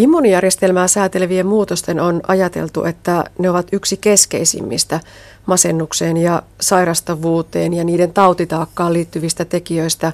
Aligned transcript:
Immuunijärjestelmää 0.00 0.88
säätelevien 0.88 1.46
muutosten 1.46 2.00
on 2.00 2.20
ajateltu, 2.28 2.84
että 2.84 3.24
ne 3.38 3.50
ovat 3.50 3.66
yksi 3.72 3.96
keskeisimmistä 3.96 5.00
masennukseen 5.46 6.16
ja 6.16 6.42
sairastavuuteen 6.60 7.74
ja 7.74 7.84
niiden 7.84 8.12
tautitaakkaan 8.12 8.92
liittyvistä 8.92 9.44
tekijöistä. 9.44 10.12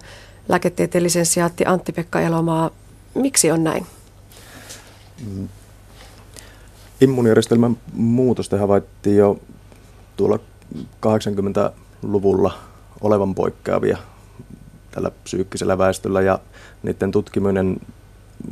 Lääketieteellisen 0.49 1.27
sijaatti 1.27 1.65
Antti-Pekka 1.67 2.21
Elomaa, 2.21 2.71
miksi 3.15 3.51
on 3.51 3.65
näin? 3.65 3.87
Mm. 5.27 5.49
Immuunijärjestelmän 7.01 7.77
muutosta 7.93 8.59
havaittiin 8.59 9.17
jo 9.17 9.39
tuolla 10.17 10.39
80-luvulla 11.07 12.59
olevan 13.01 13.35
poikkeavia 13.35 13.99
tällä 14.91 15.11
psyykkisellä 15.25 15.79
väestöllä 15.79 16.21
ja 16.21 16.39
niiden 16.83 17.11
tutkiminen 17.11 17.81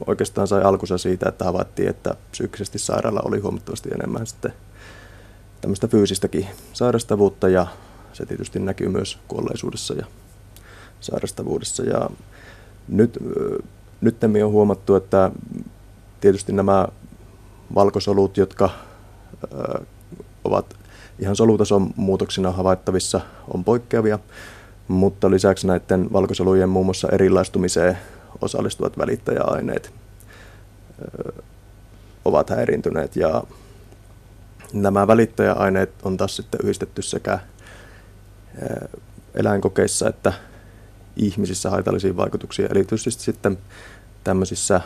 oikeastaan 0.06 0.48
sai 0.48 0.62
alkunsa 0.62 0.98
siitä, 0.98 1.28
että 1.28 1.44
havaittiin, 1.44 1.88
että 1.88 2.14
psyykkisesti 2.30 2.78
sairaalla 2.78 3.22
oli 3.24 3.40
huomattavasti 3.40 3.90
enemmän 3.94 4.26
sitten 4.26 4.52
tämmöistä 5.60 5.88
fyysistäkin 5.88 6.46
sairastavuutta 6.72 7.48
ja 7.48 7.66
se 8.12 8.26
tietysti 8.26 8.58
näkyy 8.58 8.88
myös 8.88 9.18
kuolleisuudessa 9.28 9.94
ja 9.94 10.06
sairastavuudessa. 11.00 11.82
Ja 11.82 12.10
nyt, 12.88 13.18
nyt 14.00 14.24
on 14.24 14.52
huomattu, 14.52 14.94
että 14.94 15.30
tietysti 16.20 16.52
nämä 16.52 16.88
valkosolut, 17.74 18.36
jotka 18.36 18.70
ovat 20.44 20.76
ihan 21.18 21.36
solutason 21.36 21.90
muutoksina 21.96 22.50
havaittavissa, 22.52 23.20
on 23.54 23.64
poikkeavia, 23.64 24.18
mutta 24.88 25.30
lisäksi 25.30 25.66
näiden 25.66 26.12
valkosolujen 26.12 26.68
muun 26.68 26.86
muassa 26.86 27.08
erilaistumiseen 27.12 27.98
osallistuvat 28.40 28.98
välittäjäaineet 28.98 29.94
ovat 32.24 32.50
häirintyneet 32.50 33.16
ja 33.16 33.42
nämä 34.72 35.06
välittäjäaineet 35.06 35.90
on 36.02 36.16
taas 36.16 36.36
sitten 36.36 36.60
yhdistetty 36.62 37.02
sekä 37.02 37.38
eläinkokeissa 39.34 40.08
että 40.08 40.32
ihmisissä 41.16 41.70
haitallisiin 41.70 42.16
vaikutuksiin. 42.16 42.68
Eli 42.70 42.84
tietysti 42.84 43.10
sitten 43.10 43.58
tämmöisissä 44.24 44.80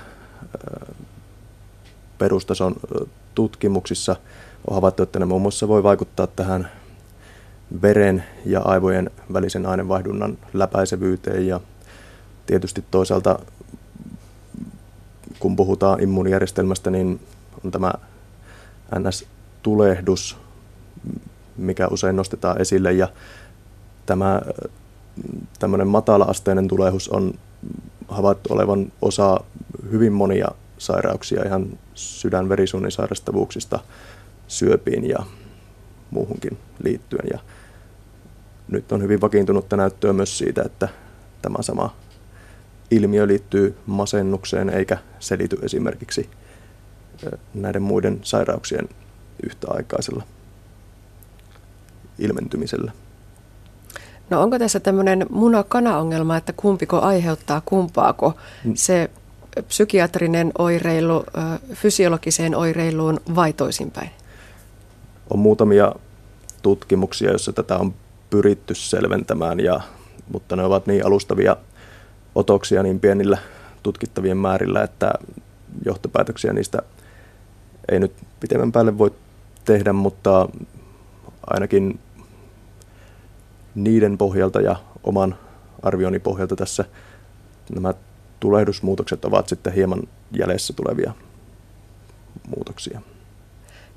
perustason 2.19 2.75
tutkimuksissa 3.35 4.17
on 4.67 4.75
havaittu, 4.75 5.03
että 5.03 5.19
ne 5.19 5.25
muun 5.25 5.43
muassa 5.43 5.69
voi 5.69 5.83
vaikuttaa 5.83 6.27
tähän 6.27 6.71
veren 7.83 8.25
ja 8.45 8.61
aivojen 8.61 9.11
välisen 9.33 9.67
aineenvaihdunnan 9.67 10.39
läpäisevyyteen 10.53 11.47
ja 11.47 11.61
tietysti 12.49 12.85
toisaalta 12.91 13.39
kun 15.39 15.57
puhutaan 15.57 16.03
immuunijärjestelmästä, 16.03 16.91
niin 16.91 17.21
on 17.65 17.71
tämä 17.71 17.93
NS-tulehdus, 18.99 20.37
mikä 21.57 21.89
usein 21.89 22.17
nostetaan 22.17 22.61
esille 22.61 22.93
ja 22.93 23.09
tämä 24.07 24.41
tämmöinen 25.59 25.89
matala-asteinen 25.89 26.69
tulehdus 26.69 27.09
on 27.09 27.35
havaittu 28.09 28.53
olevan 28.53 28.93
osa 29.03 29.41
hyvin 29.91 30.13
monia 30.13 30.49
sairauksia 30.79 31.45
ihan 31.47 31.79
sydän 31.95 32.47
sairastavuuksista 32.89 33.79
syöpiin 34.49 35.09
ja 35.09 35.19
muuhunkin 36.11 36.59
liittyen. 36.85 37.29
Ja 37.33 37.39
nyt 38.69 38.93
on 38.93 39.03
hyvin 39.03 39.21
vakiintunutta 39.21 39.77
näyttöä 39.77 40.13
myös 40.13 40.39
siitä, 40.39 40.63
että 40.63 40.89
tämä 41.43 41.63
sama 41.63 41.95
ilmiö 42.91 43.27
liittyy 43.27 43.77
masennukseen 43.87 44.71
eikä 44.71 44.99
selity 45.19 45.59
esimerkiksi 45.63 46.31
näiden 47.55 47.83
muiden 47.83 48.21
sairauksien 48.23 48.89
yhtäaikaisella 49.43 50.23
ilmentymisellä. 52.19 52.93
No 54.31 54.43
onko 54.43 54.59
tässä 54.59 54.81
tämmöinen 54.81 55.27
muna-kana-ongelma, 55.31 56.37
että 56.37 56.53
kumpiko 56.53 57.01
aiheuttaa 57.01 57.63
kumpaako 57.65 58.35
mm. 58.65 58.73
se 58.75 59.11
psykiatrinen 59.69 60.53
oireilu 60.59 61.25
fysiologiseen 61.75 62.55
oireiluun 62.55 63.21
vai 63.35 63.53
toisinpäin? 63.53 64.11
On 65.31 65.39
muutamia 65.39 65.93
tutkimuksia, 66.63 67.31
joissa 67.31 67.53
tätä 67.53 67.79
on 67.79 67.95
pyritty 68.31 68.75
selventämään, 68.75 69.61
ja, 69.61 69.81
mutta 70.33 70.57
ne 70.57 70.65
ovat 70.65 70.87
niin 70.87 71.07
alustavia 71.07 71.57
otoksia 72.35 72.83
niin 72.83 73.01
pienillä 73.01 73.39
tutkittavien 73.83 74.37
määrillä, 74.37 74.83
että 74.83 75.13
johtopäätöksiä 75.85 76.53
niistä 76.53 76.83
ei 77.89 78.01
nyt 78.01 78.13
pitemmän 78.41 78.73
päälle 78.73 78.99
voi 78.99 79.13
tehdä, 79.65 79.93
mutta 79.93 80.49
ainakin 81.47 82.01
niiden 83.75 84.19
pohjalta 84.19 84.61
ja 84.61 84.77
oman 85.05 85.35
arvioni 85.83 86.19
pohjalta 86.19 86.57
tässä 86.57 86.85
nämä 87.75 87.95
tulehdusmuutokset 88.41 89.25
ovat 89.25 89.49
sitten 89.49 89.73
hieman 89.73 90.03
jäljessä 90.33 90.73
tulevia 90.73 91.13
muutoksia. 92.57 93.01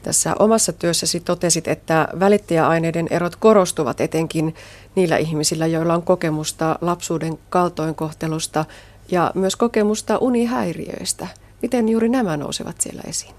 Tässä 0.03 0.35
omassa 0.39 0.73
työssäsi 0.73 1.19
totesit, 1.19 1.67
että 1.67 2.07
välittäjäaineiden 2.19 3.07
erot 3.09 3.35
korostuvat 3.35 4.01
etenkin 4.01 4.55
niillä 4.95 5.17
ihmisillä, 5.17 5.67
joilla 5.67 5.93
on 5.93 6.03
kokemusta 6.03 6.77
lapsuuden 6.81 7.39
kaltoinkohtelusta 7.49 8.65
ja 9.11 9.31
myös 9.35 9.55
kokemusta 9.55 10.17
unihäiriöistä. 10.17 11.27
Miten 11.61 11.89
juuri 11.89 12.09
nämä 12.09 12.37
nousevat 12.37 12.81
siellä 12.81 13.01
esiin? 13.07 13.35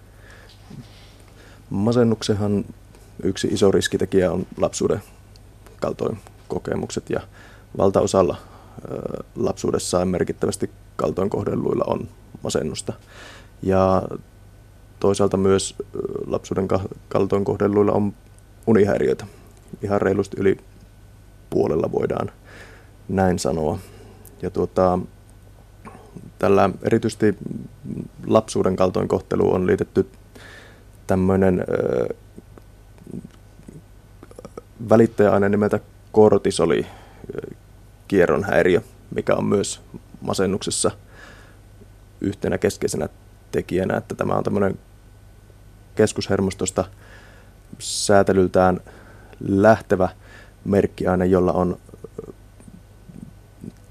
Masennuksenhan 1.71 2.65
yksi 3.23 3.49
iso 3.49 3.71
riskitekijä 3.71 4.33
on 4.33 4.47
lapsuuden 4.57 5.03
kaltoinkokemukset 5.81 7.11
ja 7.11 7.21
valtaosalla 7.79 8.37
lapsuudessaan 9.37 10.09
merkittävästi 10.09 10.71
kaltoinkohdelluilla 10.97 11.85
on 11.87 12.09
masennusta. 12.43 12.93
Ja 13.63 14.03
toisaalta 15.03 15.37
myös 15.37 15.75
lapsuuden 16.27 16.69
kaltoinkohdelluilla 17.09 17.93
on 17.93 18.15
unihäiriöitä. 18.67 19.27
Ihan 19.83 20.01
reilusti 20.03 20.37
yli 20.41 20.59
puolella 21.51 21.93
voidaan 21.93 22.31
näin 23.09 23.39
sanoa. 23.39 23.79
Ja 24.43 24.51
tuota, 24.51 24.99
tällä 26.39 26.71
erityisesti 26.83 27.35
lapsuuden 28.27 28.77
kaltoinkohtelu 28.77 29.55
on 29.55 29.67
liitetty 29.67 30.07
tämmöinen 31.07 31.65
välittäjäaine 34.89 35.49
nimeltä 35.49 35.81
kortisoli 36.13 36.87
kierron 38.09 38.45
häiriö, 38.45 38.81
mikä 39.15 39.35
on 39.35 39.45
myös 39.45 39.81
masennuksessa 40.21 40.91
yhtenä 42.21 42.59
keskeisenä 42.59 43.09
tekijänä, 43.53 43.97
että 43.97 44.15
tämä 44.15 44.35
on 44.35 44.45
tämmöinen 44.45 44.79
keskushermostosta 45.95 46.85
säätelyltään 47.79 48.81
lähtevä 49.49 50.09
merkkiaine, 50.65 51.27
jolla 51.27 51.53
on 51.53 51.77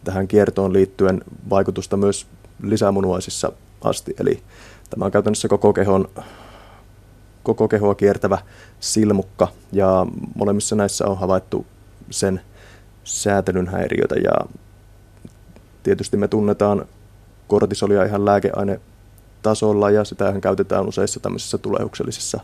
tähän 0.03 0.28
kiertoon 0.28 0.73
liittyen 0.73 1.22
vaikutusta 1.50 1.97
myös 1.97 2.28
lisämunuaisissa 2.63 3.51
asti. 3.84 4.16
Eli 4.19 4.44
tämä 4.90 5.06
on 5.06 5.11
käytännössä 5.11 5.47
koko 5.47 5.73
kehon 5.73 6.09
koko 7.44 7.67
kehoa 7.67 7.95
kiertävä 7.95 8.38
silmukka 8.79 9.47
ja 9.72 10.06
molemmissa 10.35 10.75
näissä 10.75 11.06
on 11.06 11.17
havaittu 11.17 11.66
sen 12.09 12.41
säätelyn 13.03 13.67
häiriötä 13.67 14.16
ja 14.16 14.31
tietysti 15.84 16.17
me 16.17 16.28
tunnetaan 16.28 16.85
kortisolia 17.47 18.06
ihan 18.06 18.25
lääkeaine 18.25 18.79
tasolla 19.41 19.91
ja 19.91 20.03
sitähän 20.03 20.41
käytetään 20.41 20.88
useissa 20.88 21.20
tämmöisissä 21.20 21.58
tulehduksellisissa 21.58 22.40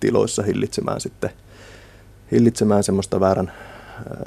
tiloissa 0.00 0.42
hillitsemään 0.42 1.00
sitten 1.00 1.30
hillitsemään 2.32 2.82
semmoista 2.82 3.20
väärän 3.20 3.52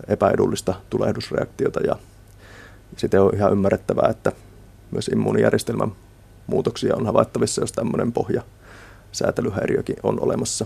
epäedullista 0.08 0.74
tulehdusreaktiota 0.90 1.80
ja 1.80 1.96
sitten 2.98 3.22
on 3.22 3.36
ihan 3.36 3.52
ymmärrettävää, 3.52 4.10
että 4.10 4.32
myös 4.92 5.08
immuunijärjestelmän 5.08 5.92
muutoksia 6.48 6.96
on 6.96 7.06
havaittavissa, 7.06 7.62
jos 7.62 7.72
tämmöinen 7.72 8.12
pohja 8.12 8.42
säätelyhäiriökin 9.12 9.96
on 10.04 10.20
olemassa. 10.20 10.66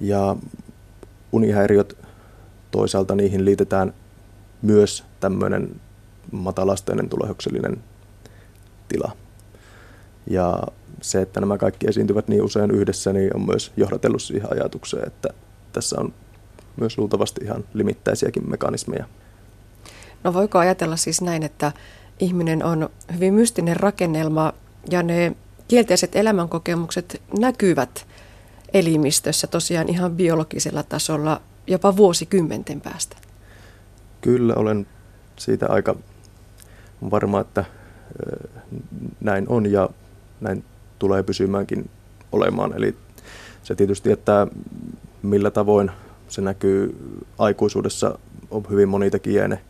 Ja 0.00 0.36
unihäiriöt 1.32 1.98
toisaalta 2.70 3.14
niihin 3.14 3.44
liitetään 3.44 3.94
myös 4.62 5.04
tämmöinen 5.20 5.80
matalasteinen 6.32 7.08
tulehduksellinen 7.08 7.84
tila. 8.88 9.12
Ja 10.30 10.62
se, 11.00 11.22
että 11.22 11.40
nämä 11.40 11.58
kaikki 11.58 11.86
esiintyvät 11.88 12.28
niin 12.28 12.42
usein 12.42 12.70
yhdessä, 12.70 13.12
niin 13.12 13.36
on 13.36 13.46
myös 13.46 13.72
johdatellut 13.76 14.22
siihen 14.22 14.52
ajatukseen, 14.52 15.06
että 15.06 15.28
tässä 15.72 16.00
on 16.00 16.14
myös 16.76 16.98
luultavasti 16.98 17.44
ihan 17.44 17.64
limittäisiäkin 17.74 18.50
mekanismeja. 18.50 19.04
No 20.24 20.34
voiko 20.34 20.58
ajatella 20.58 20.96
siis 20.96 21.22
näin, 21.22 21.42
että 21.42 21.72
ihminen 22.18 22.64
on 22.64 22.88
hyvin 23.14 23.34
mystinen 23.34 23.76
rakennelma 23.76 24.52
ja 24.90 25.02
ne 25.02 25.36
kielteiset 25.68 26.16
elämänkokemukset 26.16 27.22
näkyvät 27.38 28.06
elimistössä 28.72 29.46
tosiaan 29.46 29.88
ihan 29.88 30.16
biologisella 30.16 30.82
tasolla 30.82 31.40
jopa 31.66 31.96
vuosikymmenten 31.96 32.80
päästä. 32.80 33.16
Kyllä, 34.20 34.54
olen 34.54 34.86
siitä 35.36 35.66
aika 35.68 35.96
varma, 37.10 37.40
että 37.40 37.64
näin 39.20 39.48
on 39.48 39.72
ja 39.72 39.88
näin 40.40 40.64
tulee 40.98 41.22
pysymäänkin 41.22 41.90
olemaan. 42.32 42.72
Eli 42.76 42.96
se 43.62 43.74
tietysti, 43.74 44.12
että 44.12 44.46
millä 45.22 45.50
tavoin 45.50 45.90
se 46.28 46.40
näkyy 46.40 46.96
aikuisuudessa, 47.38 48.18
on 48.50 48.64
hyvin 48.70 48.88
monitekijäinen 48.88 49.60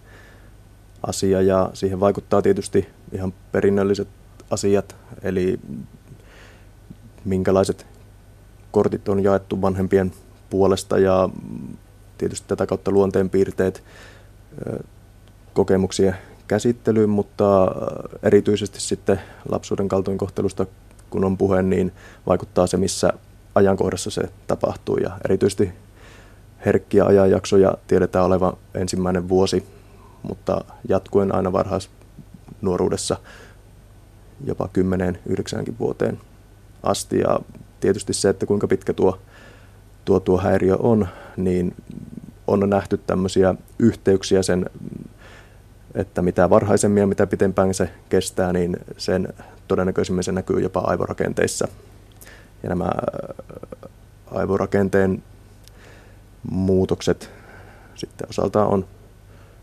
asia 1.06 1.42
ja 1.42 1.70
siihen 1.74 2.00
vaikuttaa 2.00 2.42
tietysti 2.42 2.88
ihan 3.12 3.32
perinnölliset 3.52 4.08
asiat, 4.50 4.96
eli 5.22 5.60
minkälaiset 7.24 7.86
kortit 8.70 9.08
on 9.08 9.24
jaettu 9.24 9.62
vanhempien 9.62 10.12
puolesta 10.50 10.98
ja 10.98 11.28
tietysti 12.18 12.48
tätä 12.48 12.66
kautta 12.66 12.90
luonteenpiirteet 12.90 13.82
kokemuksien 15.54 16.16
käsittelyyn, 16.48 17.10
mutta 17.10 17.66
erityisesti 18.22 18.80
sitten 18.80 19.20
lapsuuden 19.48 19.88
kaltoinkohtelusta 19.88 20.66
kun 21.10 21.24
on 21.24 21.38
puhe, 21.38 21.62
niin 21.62 21.92
vaikuttaa 22.26 22.66
se, 22.66 22.76
missä 22.76 23.12
ajankohdassa 23.54 24.10
se 24.10 24.22
tapahtuu. 24.46 24.96
Ja 24.96 25.10
erityisesti 25.24 25.72
herkkiä 26.66 27.04
ajanjaksoja 27.04 27.74
tiedetään 27.86 28.24
olevan 28.24 28.52
ensimmäinen 28.74 29.28
vuosi, 29.28 29.66
mutta 30.22 30.64
jatkuen 30.88 31.34
aina 31.34 31.52
varhaisnuoruudessa 31.52 33.16
jopa 34.44 34.68
10-9 35.68 35.72
vuoteen 35.78 36.18
asti. 36.82 37.18
Ja 37.18 37.40
tietysti 37.80 38.12
se, 38.12 38.28
että 38.28 38.46
kuinka 38.46 38.68
pitkä 38.68 38.92
tuo, 38.92 39.18
tuo, 40.04 40.20
tuo 40.20 40.38
häiriö 40.38 40.76
on, 40.76 41.08
niin 41.36 41.74
on 42.46 42.70
nähty 42.70 42.96
tämmöisiä 42.96 43.54
yhteyksiä 43.78 44.42
sen, 44.42 44.66
että 45.94 46.23
mitä 46.23 46.50
varhaisemmin 46.50 47.00
ja 47.00 47.06
mitä 47.06 47.26
pitempään 47.26 47.75
se 47.75 47.90
kestää, 48.08 48.52
niin 48.52 48.76
sen 48.96 49.29
todennäköisimmin 49.69 50.25
se 50.25 50.32
näkyy 50.32 50.61
jopa 50.61 50.81
aivorakenteissa. 50.81 51.69
Ja 52.62 52.69
nämä 52.69 52.85
äh, 52.85 53.90
aivorakenteen 54.31 55.23
muutokset 56.50 57.31
sitten 57.94 58.29
osaltaan 58.29 58.69
on 58.69 58.87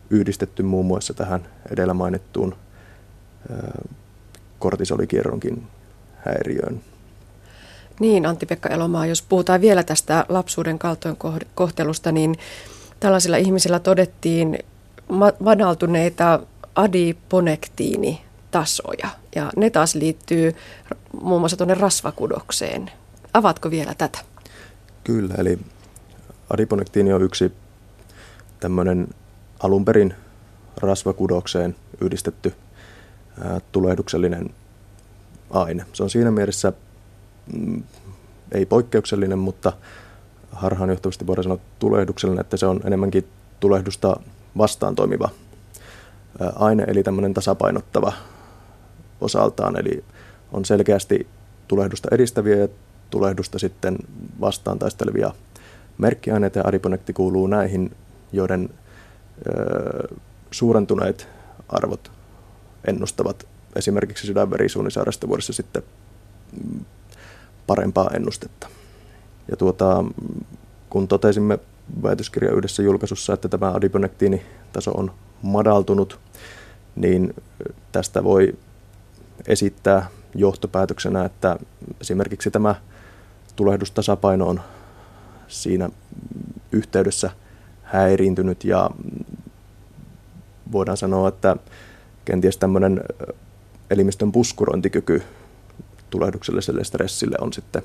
yhdistetty 0.10 0.63
muun 0.63 0.86
muassa 0.86 1.13
tähän 1.13 1.48
edellä 1.72 1.94
mainittuun 1.94 2.56
äh, 3.51 3.60
kortisolikierronkin 4.60 5.68
häiriöön. 6.16 6.81
Niin, 8.00 8.25
Antti-Pekka 8.25 8.69
Elomaa, 8.69 9.06
jos 9.06 9.22
puhutaan 9.22 9.62
vielä 9.62 9.83
tästä 9.83 10.25
lapsuuden 10.30 10.80
kaltoinkohtelusta, 10.80 12.12
niin 12.12 12.36
tällaisilla 13.00 13.38
ihmisillä 13.38 13.80
todettiin 13.80 14.60
madaltuneita 15.39 16.39
adiponektiinitasoja. 16.75 19.09
Ja 19.35 19.51
ne 19.55 19.69
taas 19.69 19.95
liittyy 19.95 20.55
muun 21.21 21.41
muassa 21.41 21.57
tuonne 21.57 21.73
rasvakudokseen. 21.73 22.91
Avatko 23.33 23.71
vielä 23.71 23.93
tätä? 23.97 24.19
Kyllä, 25.03 25.33
eli 25.37 25.59
adiponektiini 26.49 27.13
on 27.13 27.21
yksi 27.21 27.51
tämmöinen 28.59 29.07
alun 29.59 29.85
perin 29.85 30.13
rasvakudokseen 30.77 31.75
yhdistetty 32.01 32.53
ää, 33.43 33.61
tulehduksellinen 33.71 34.49
aine. 35.49 35.85
Se 35.93 36.03
on 36.03 36.09
siinä 36.09 36.31
mielessä 36.31 36.73
mm, 37.53 37.83
ei 38.51 38.65
poikkeuksellinen, 38.65 39.39
mutta 39.39 39.73
harhaanjohtavasti 40.51 41.27
voidaan 41.27 41.43
sanoa 41.43 41.59
tulehduksellinen, 41.79 42.41
että 42.41 42.57
se 42.57 42.65
on 42.65 42.81
enemmänkin 42.83 43.27
tulehdusta 43.59 44.19
vastaan 44.57 44.95
toimiva 44.95 45.29
aine, 46.55 46.83
eli 46.87 47.03
tämmöinen 47.03 47.33
tasapainottava 47.33 48.13
osaltaan, 49.21 49.79
eli 49.79 50.03
on 50.51 50.65
selkeästi 50.65 51.27
tulehdusta 51.67 52.07
edistäviä 52.11 52.55
ja 52.55 52.67
tulehdusta 53.09 53.59
sitten 53.59 53.97
vastaan 54.41 54.79
taistelevia 54.79 55.31
merkkiaineita, 55.97 56.59
ja 56.59 56.67
adiponekti 56.67 57.13
kuuluu 57.13 57.47
näihin, 57.47 57.91
joiden 58.31 58.69
ö, 59.47 60.15
suurentuneet 60.51 61.27
arvot 61.69 62.11
ennustavat 62.87 63.47
esimerkiksi 63.75 64.27
sydänverisuonisairastavuudessa 64.27 65.53
sitten 65.53 65.83
mm, 66.63 66.85
parempaa 67.67 68.09
ennustetta. 68.13 68.67
Ja 69.51 69.57
tuota, 69.57 70.03
kun 70.89 71.07
totesimme 71.07 71.59
väitöskirja 72.03 72.51
yhdessä 72.51 72.83
julkaisussa, 72.83 73.33
että 73.33 73.49
tämä 73.49 73.71
adiponektiinitaso 73.71 74.91
on 74.91 75.11
madaltunut, 75.41 76.19
niin 76.95 77.33
tästä 77.91 78.23
voi 78.23 78.57
esittää 79.47 80.09
johtopäätöksenä, 80.35 81.25
että 81.25 81.57
esimerkiksi 82.01 82.51
tämä 82.51 82.75
tulehdustasapaino 83.55 84.47
on 84.47 84.61
siinä 85.47 85.89
yhteydessä 86.71 87.31
häiriintynyt 87.83 88.63
ja 88.63 88.89
voidaan 90.71 90.97
sanoa, 90.97 91.27
että 91.27 91.55
kenties 92.25 92.57
tämmöinen 92.57 93.01
elimistön 93.89 94.31
puskurointikyky 94.31 95.23
tulehdukselliselle 96.09 96.83
stressille 96.83 97.38
on 97.41 97.53
sitten 97.53 97.81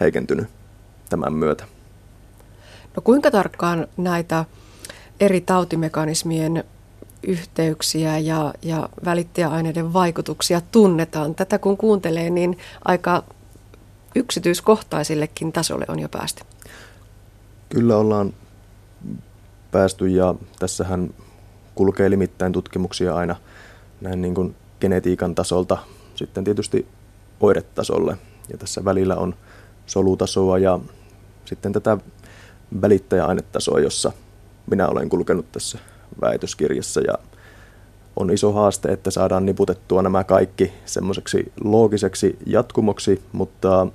heikentynyt 0.00 0.48
tämän 1.08 1.32
myötä. 1.32 1.64
No 2.96 3.02
kuinka 3.02 3.30
tarkkaan 3.30 3.86
näitä 3.96 4.44
eri 5.20 5.40
tautimekanismien 5.40 6.64
yhteyksiä 7.22 8.18
ja, 8.18 8.54
ja 8.62 8.88
välittäjäaineiden 9.04 9.92
vaikutuksia 9.92 10.60
tunnetaan? 10.72 11.34
Tätä 11.34 11.58
kun 11.58 11.76
kuuntelee, 11.76 12.30
niin 12.30 12.58
aika 12.84 13.24
yksityiskohtaisillekin 14.14 15.52
tasolle 15.52 15.84
on 15.88 15.98
jo 15.98 16.08
päästy. 16.08 16.42
Kyllä 17.68 17.96
ollaan 17.96 18.34
päästy 19.70 20.08
ja 20.08 20.34
tässähän 20.58 21.14
kulkee 21.74 22.10
limittäin 22.10 22.52
tutkimuksia 22.52 23.14
aina 23.14 23.36
näin 24.00 24.22
niin 24.22 24.34
kuin 24.34 24.56
genetiikan 24.80 25.34
tasolta 25.34 25.78
sitten 26.14 26.44
tietysti 26.44 26.86
oiretasolle. 27.40 28.16
Ja 28.52 28.58
tässä 28.58 28.84
välillä 28.84 29.16
on 29.16 29.34
solutasoa 29.86 30.58
ja 30.58 30.78
sitten 31.44 31.72
tätä 31.72 31.98
välittäjäainetasoa, 32.82 33.80
jossa 33.80 34.12
minä 34.70 34.88
olen 34.88 35.08
kulkenut 35.08 35.52
tässä 35.52 35.78
väitöskirjassa. 36.20 37.00
Ja 37.00 37.14
on 38.16 38.30
iso 38.30 38.52
haaste, 38.52 38.92
että 38.92 39.10
saadaan 39.10 39.46
niputettua 39.46 40.02
nämä 40.02 40.24
kaikki 40.24 40.72
semmoiseksi 40.84 41.52
loogiseksi 41.64 42.38
jatkumoksi, 42.46 43.22
mutta 43.32 43.86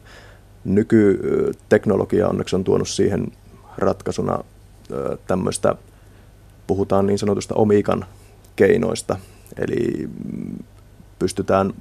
nykyteknologia 0.65 2.27
onneksi 2.27 2.55
on 2.55 2.63
tuonut 2.63 2.89
siihen 2.89 3.27
ratkaisuna 3.77 4.43
tämmöistä, 5.27 5.75
puhutaan 6.67 7.07
niin 7.07 7.19
sanotusta 7.19 7.55
omikan 7.55 8.05
keinoista, 8.55 9.17
eli 9.57 10.09
pystytään 11.19 11.73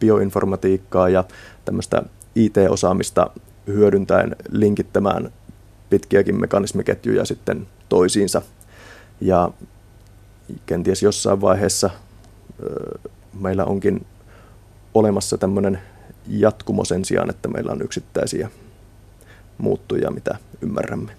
bioinformatiikkaa 0.00 1.08
ja 1.08 1.24
tämmöistä 1.64 2.02
IT-osaamista 2.34 3.30
hyödyntäen 3.66 4.36
linkittämään 4.50 5.32
pitkiäkin 5.90 6.40
mekanismiketjuja 6.40 7.24
sitten 7.24 7.66
toisiinsa. 7.88 8.42
Ja 9.20 9.50
kenties 10.66 11.02
jossain 11.02 11.40
vaiheessa 11.40 11.90
meillä 13.40 13.64
onkin 13.64 14.06
olemassa 14.94 15.38
tämmöinen 15.38 15.78
jatkumo 16.26 16.84
sen 16.84 17.04
sijaan, 17.04 17.30
että 17.30 17.48
meillä 17.48 17.72
on 17.72 17.82
yksittäisiä 17.82 18.50
muuttuja, 19.58 20.10
mitä 20.10 20.38
ymmärrämme. 20.62 21.12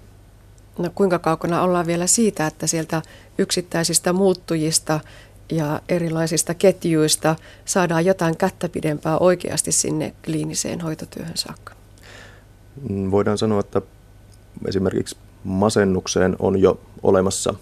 No 0.77 0.89
kuinka 0.95 1.19
kaukana 1.19 1.61
ollaan 1.61 1.88
vielä 1.88 2.07
siitä, 2.07 2.47
että 2.47 2.67
sieltä 2.67 3.01
yksittäisistä 3.38 4.13
muuttujista 4.13 4.99
ja 5.51 5.81
erilaisista 5.89 6.53
ketjuista 6.53 7.35
saadaan 7.65 8.05
jotain 8.05 8.38
kättä 8.38 8.69
pidempää 8.69 9.17
oikeasti 9.17 9.71
sinne 9.71 10.13
kliiniseen 10.25 10.81
hoitotyöhön 10.81 11.38
saakka? 11.38 11.73
Mm, 12.89 13.11
voidaan 13.11 13.38
sanoa, 13.38 13.59
että 13.59 13.81
esimerkiksi 14.68 15.18
masennukseen 15.44 16.36
on 16.39 16.62
jo 16.62 16.79
olemassa 17.03 17.53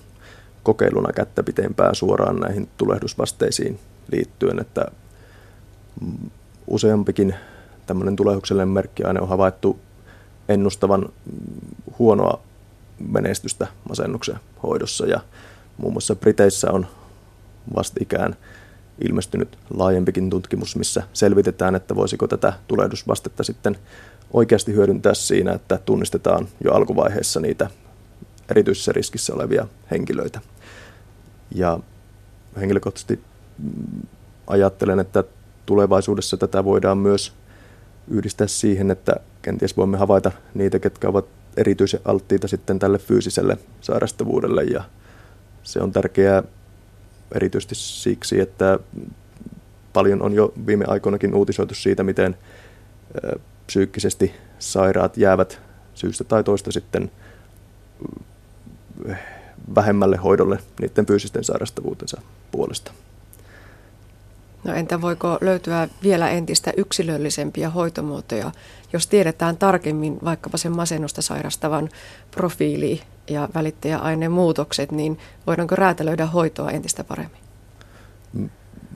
kokeiluna 0.64 1.14
kättä 1.14 1.44
pitempää 1.44 1.94
suoraan 1.94 2.36
näihin 2.36 2.70
tulehdusvasteisiin 2.78 3.80
liittyen, 4.12 4.60
että 4.60 4.86
useampikin 6.68 7.36
tämmöinen 7.86 8.16
tulehduksellinen 8.16 8.68
merkkiaine 8.68 9.22
on 9.22 9.30
havaittu 9.30 9.80
ennustavan 10.50 11.10
huonoa 12.00 12.40
menestystä 13.00 13.68
masennuksen 13.90 14.40
hoidossa 14.64 15.06
ja 15.06 15.20
muun 15.78 15.94
muassa 15.94 16.16
Briteissä 16.16 16.72
on 16.72 16.88
vastikään 17.76 18.36
ilmestynyt 19.10 19.58
laajempikin 19.78 20.30
tutkimus, 20.30 20.76
missä 20.76 21.04
selvitetään, 21.14 21.76
että 21.76 21.96
voisiko 21.96 22.28
tätä 22.28 22.54
tulehdusvastetta 22.68 23.44
sitten 23.44 23.78
oikeasti 24.34 24.74
hyödyntää 24.74 25.14
siinä, 25.14 25.54
että 25.54 25.80
tunnistetaan 25.86 26.48
jo 26.64 26.72
alkuvaiheessa 26.74 27.40
niitä 27.40 27.70
erityisessä 28.50 28.92
riskissä 28.92 29.34
olevia 29.34 29.68
henkilöitä. 29.92 30.42
Ja 31.56 31.80
henkilökohtaisesti 32.60 33.20
ajattelen, 34.48 35.00
että 35.00 35.24
tulevaisuudessa 35.66 36.38
tätä 36.38 36.64
voidaan 36.64 36.98
myös 36.98 37.34
yhdistää 38.08 38.48
siihen, 38.48 38.92
että 38.92 39.16
kenties 39.42 39.78
voimme 39.78 39.98
havaita 39.98 40.32
niitä, 40.54 40.80
ketkä 40.80 41.10
ovat 41.10 41.26
erityisen 41.58 42.00
alttiita 42.06 42.48
sitten 42.48 42.80
tälle 42.80 42.98
fyysiselle 42.98 43.58
sairastavuudelle 43.82 44.64
ja 44.64 44.84
se 45.64 45.80
on 45.80 45.92
tärkeää 45.92 46.44
erityisesti 47.36 47.76
siksi, 47.76 48.40
että 48.40 48.80
paljon 49.94 50.22
on 50.22 50.34
jo 50.34 50.54
viime 50.66 50.86
aikoinakin 50.88 51.36
uutisoitu 51.36 51.74
siitä, 51.74 52.04
miten 52.04 52.38
psyykkisesti 53.68 54.34
sairaat 54.60 55.18
jäävät 55.18 55.62
syystä 55.94 56.24
tai 56.24 56.44
toista 56.44 56.72
sitten 56.72 57.12
vähemmälle 59.76 60.18
hoidolle 60.18 60.60
niiden 60.82 61.06
fyysisten 61.06 61.44
sairastavuutensa 61.44 62.22
puolesta. 62.52 62.92
No 64.64 64.74
entä 64.74 65.02
voiko 65.02 65.38
löytyä 65.42 65.88
vielä 66.04 66.30
entistä 66.30 66.74
yksilöllisempiä 66.78 67.70
hoitomuotoja, 67.70 68.52
jos 68.94 69.08
tiedetään 69.08 69.58
tarkemmin 69.58 70.18
vaikkapa 70.24 70.58
sen 70.58 70.72
masennusta 70.72 71.22
sairastavan 71.22 71.90
profiili 72.32 73.02
ja 73.30 73.50
välittäjäaineen 73.56 74.32
muutokset, 74.32 74.92
niin 74.92 75.18
voidaanko 75.48 75.76
räätälöidä 75.76 76.26
hoitoa 76.26 76.72
entistä 76.72 77.04
paremmin? 77.04 77.42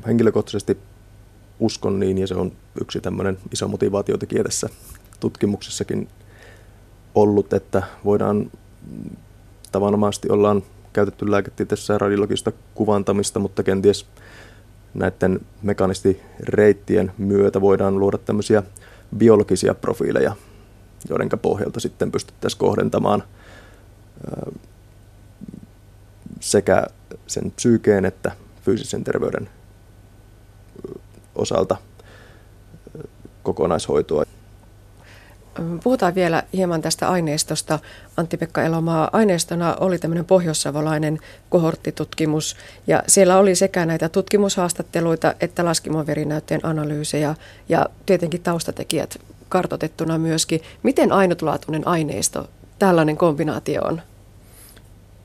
Henkilökohtaisesti 0.07 0.77
uskon 1.61 1.99
niin, 1.99 2.17
ja 2.17 2.27
se 2.27 2.35
on 2.35 2.51
yksi 2.81 3.01
tämmöinen 3.01 3.37
iso 3.53 3.67
motivaatiotekijä 3.67 4.43
tässä 4.43 4.69
tutkimuksessakin 5.19 6.07
ollut, 7.15 7.53
että 7.53 7.83
voidaan 8.05 8.51
tavanomaisesti 9.71 10.29
ollaan 10.29 10.63
käytetty 10.93 11.31
lääketieteessä 11.31 11.97
radiologista 11.97 12.51
kuvantamista, 12.75 13.39
mutta 13.39 13.63
kenties 13.63 14.05
näiden 14.93 15.39
mekanistireittien 15.61 17.11
myötä 17.17 17.61
voidaan 17.61 17.99
luoda 17.99 18.17
tämmöisiä 18.17 18.63
biologisia 19.17 19.73
profiileja, 19.73 20.35
joiden 21.09 21.29
pohjalta 21.41 21.79
sitten 21.79 22.11
pystyttäisiin 22.11 22.59
kohdentamaan 22.59 23.23
sekä 26.39 26.83
sen 27.27 27.51
psyykeen 27.51 28.05
että 28.05 28.31
fyysisen 28.61 29.03
terveyden 29.03 29.49
osalta 31.41 31.77
kokonaishoitoa. 33.43 34.23
Puhutaan 35.83 36.15
vielä 36.15 36.43
hieman 36.53 36.81
tästä 36.81 37.09
aineistosta. 37.09 37.79
Antti-Pekka 38.17 38.63
Elomaa, 38.63 39.09
aineistona 39.13 39.75
oli 39.79 39.99
tämmöinen 39.99 40.25
pohjoissavolainen 40.25 41.19
kohorttitutkimus 41.49 42.55
ja 42.87 43.03
siellä 43.07 43.37
oli 43.37 43.55
sekä 43.55 43.85
näitä 43.85 44.09
tutkimushaastatteluita 44.09 45.33
että 45.39 45.65
laskimon 45.65 46.07
verinäytteen 46.07 46.65
analyysejä 46.65 47.35
ja 47.69 47.85
tietenkin 48.05 48.41
taustatekijät 48.41 49.21
kartotettuna 49.49 50.17
myöskin. 50.17 50.61
Miten 50.83 51.11
ainutlaatuinen 51.11 51.87
aineisto 51.87 52.49
tällainen 52.79 53.17
kombinaatio 53.17 53.81
on? 53.81 54.01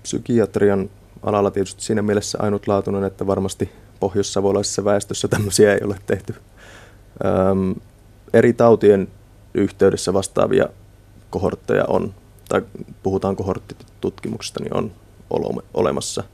Psykiatrian 0.02 0.90
alalla 1.22 1.50
tietysti 1.50 1.82
siinä 1.82 2.02
mielessä 2.02 2.38
ainutlaatuinen, 2.40 3.04
että 3.04 3.26
varmasti 3.26 3.72
pohjoissavolaisessa 4.00 4.84
väestössä 4.84 5.28
tämmöisiä 5.28 5.74
ei 5.74 5.80
ole 5.84 5.96
tehty. 6.06 6.34
Öm, 7.24 7.74
eri 8.32 8.52
tautien 8.52 9.08
yhteydessä 9.54 10.12
vastaavia 10.12 10.68
kohortteja 11.30 11.84
on, 11.88 12.14
tai 12.48 12.62
puhutaan 13.02 13.36
kohorttitutkimuksesta, 13.36 14.62
niin 14.62 14.76
on 14.76 14.92
olemassa. 15.74 16.24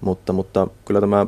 Mutta, 0.00 0.32
mutta 0.32 0.66
kyllä 0.84 1.00
tämä 1.00 1.26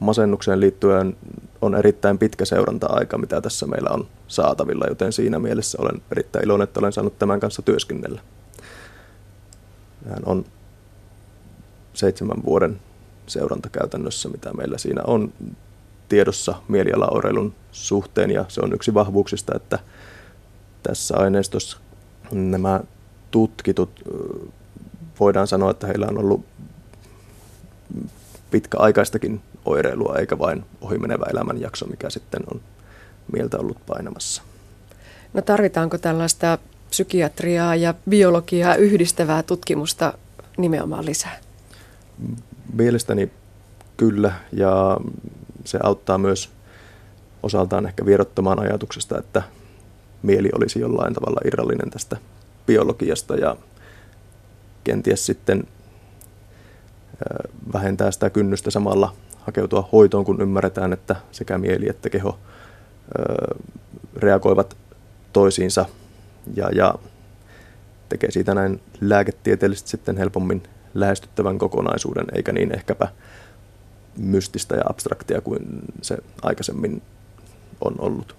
masennukseen 0.00 0.60
liittyen 0.60 1.16
on 1.62 1.74
erittäin 1.74 2.18
pitkä 2.18 2.44
seuranta-aika, 2.44 3.18
mitä 3.18 3.40
tässä 3.40 3.66
meillä 3.66 3.90
on 3.90 4.06
saatavilla, 4.28 4.86
joten 4.88 5.12
siinä 5.12 5.38
mielessä 5.38 5.78
olen 5.80 6.02
erittäin 6.12 6.44
iloinen, 6.44 6.64
että 6.64 6.80
olen 6.80 6.92
saanut 6.92 7.18
tämän 7.18 7.40
kanssa 7.40 7.62
työskennellä. 7.62 8.20
Hän 10.08 10.22
on 10.26 10.44
seitsemän 11.94 12.44
vuoden 12.44 12.80
seuranta 13.26 13.68
käytännössä, 13.68 14.28
mitä 14.28 14.52
meillä 14.52 14.78
siinä 14.78 15.02
on 15.06 15.32
tiedossa 16.08 16.54
mielialaoireilun 16.68 17.54
suhteen, 17.72 18.30
ja 18.30 18.44
se 18.48 18.60
on 18.60 18.72
yksi 18.72 18.94
vahvuuksista, 18.94 19.56
että 19.56 19.78
tässä 20.82 21.16
aineistossa 21.16 21.78
nämä 22.30 22.80
tutkitut, 23.30 24.02
voidaan 25.20 25.46
sanoa, 25.46 25.70
että 25.70 25.86
heillä 25.86 26.06
on 26.06 26.18
ollut 26.18 26.44
pitkäaikaistakin 28.50 29.40
oireilua, 29.64 30.16
eikä 30.18 30.38
vain 30.38 30.64
ohimenevä 30.80 31.26
elämänjakso, 31.30 31.86
mikä 31.86 32.10
sitten 32.10 32.42
on 32.52 32.60
mieltä 33.32 33.58
ollut 33.58 33.86
painamassa. 33.86 34.42
No 35.34 35.42
tarvitaanko 35.42 35.98
tällaista 35.98 36.58
psykiatriaa 36.90 37.76
ja 37.76 37.94
biologiaa 38.08 38.74
yhdistävää 38.74 39.42
tutkimusta 39.42 40.12
nimenomaan 40.56 41.06
lisää? 41.06 41.40
Mielestäni 42.72 43.30
kyllä, 43.96 44.32
ja 44.52 44.96
se 45.64 45.78
auttaa 45.82 46.18
myös 46.18 46.50
osaltaan 47.42 47.86
ehkä 47.86 48.06
vierottamaan 48.06 48.58
ajatuksesta, 48.58 49.18
että 49.18 49.42
mieli 50.22 50.50
olisi 50.54 50.80
jollain 50.80 51.14
tavalla 51.14 51.40
irrallinen 51.44 51.90
tästä 51.90 52.16
biologiasta 52.66 53.36
ja 53.36 53.56
kenties 54.84 55.26
sitten 55.26 55.64
vähentää 57.72 58.10
sitä 58.10 58.30
kynnystä 58.30 58.70
samalla 58.70 59.12
hakeutua 59.38 59.88
hoitoon, 59.92 60.24
kun 60.24 60.40
ymmärretään, 60.40 60.92
että 60.92 61.16
sekä 61.32 61.58
mieli 61.58 61.88
että 61.88 62.10
keho 62.10 62.38
reagoivat 64.16 64.76
toisiinsa 65.32 65.84
ja, 66.56 66.68
ja 66.72 66.94
tekee 68.08 68.30
siitä 68.30 68.54
näin 68.54 68.80
lääketieteellisesti 69.00 69.90
sitten 69.90 70.16
helpommin 70.16 70.62
lähestyttävän 70.94 71.58
kokonaisuuden, 71.58 72.26
eikä 72.32 72.52
niin 72.52 72.74
ehkäpä 72.74 73.08
mystistä 74.16 74.74
ja 74.76 74.82
abstraktia 74.88 75.40
kuin 75.40 75.62
se 76.02 76.16
aikaisemmin 76.42 77.02
on 77.80 77.94
ollut. 77.98 78.36